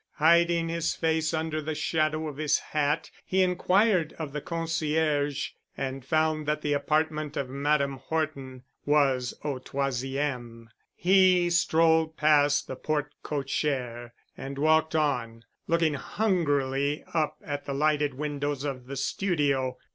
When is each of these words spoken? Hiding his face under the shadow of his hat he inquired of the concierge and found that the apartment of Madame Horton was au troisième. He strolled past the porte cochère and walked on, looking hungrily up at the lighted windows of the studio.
Hiding 0.15 0.69
his 0.69 0.95
face 0.95 1.31
under 1.31 1.61
the 1.61 1.75
shadow 1.75 2.27
of 2.27 2.37
his 2.37 2.57
hat 2.57 3.11
he 3.23 3.43
inquired 3.43 4.13
of 4.13 4.33
the 4.33 4.41
concierge 4.41 5.49
and 5.77 6.03
found 6.03 6.47
that 6.47 6.61
the 6.63 6.73
apartment 6.73 7.37
of 7.37 7.49
Madame 7.51 7.97
Horton 7.97 8.63
was 8.83 9.35
au 9.43 9.59
troisième. 9.59 10.65
He 10.95 11.51
strolled 11.51 12.17
past 12.17 12.65
the 12.65 12.75
porte 12.75 13.13
cochère 13.23 14.09
and 14.35 14.57
walked 14.57 14.95
on, 14.95 15.43
looking 15.67 15.93
hungrily 15.93 17.03
up 17.13 17.37
at 17.45 17.65
the 17.65 17.73
lighted 17.75 18.15
windows 18.15 18.63
of 18.63 18.87
the 18.87 18.97
studio. 18.97 19.77